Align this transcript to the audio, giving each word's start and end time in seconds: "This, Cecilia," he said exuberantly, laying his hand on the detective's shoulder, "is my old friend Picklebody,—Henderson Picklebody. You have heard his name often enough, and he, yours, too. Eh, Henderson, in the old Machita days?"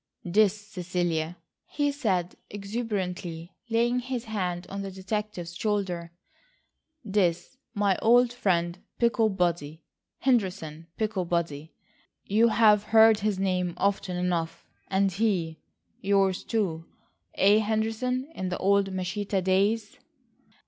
"This, 0.25 0.59
Cecilia," 0.59 1.37
he 1.67 1.91
said 1.91 2.35
exuberantly, 2.49 3.53
laying 3.69 3.99
his 3.99 4.23
hand 4.25 4.65
on 4.67 4.81
the 4.81 4.89
detective's 4.89 5.55
shoulder, 5.55 6.09
"is 7.05 7.55
my 7.75 7.95
old 8.01 8.33
friend 8.33 8.79
Picklebody,—Henderson 8.99 10.87
Picklebody. 10.97 11.73
You 12.25 12.47
have 12.47 12.81
heard 12.85 13.19
his 13.19 13.37
name 13.37 13.75
often 13.77 14.17
enough, 14.17 14.65
and 14.87 15.11
he, 15.11 15.59
yours, 15.99 16.43
too. 16.43 16.85
Eh, 17.35 17.59
Henderson, 17.59 18.27
in 18.33 18.49
the 18.49 18.57
old 18.57 18.91
Machita 18.91 19.39
days?" 19.43 19.99